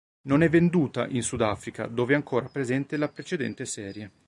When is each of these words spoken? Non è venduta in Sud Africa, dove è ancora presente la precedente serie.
Non 0.23 0.41
è 0.41 0.49
venduta 0.49 1.05
in 1.07 1.21
Sud 1.21 1.41
Africa, 1.41 1.85
dove 1.85 2.13
è 2.13 2.15
ancora 2.15 2.47
presente 2.49 2.97
la 2.97 3.07
precedente 3.07 3.65
serie. 3.65 4.11